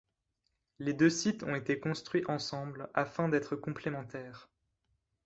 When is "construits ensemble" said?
1.79-2.89